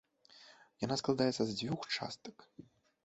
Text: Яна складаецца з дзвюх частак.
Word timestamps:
Яна 0.85 0.95
складаецца 1.01 1.41
з 1.49 1.59
дзвюх 1.59 1.81
частак. 1.99 2.37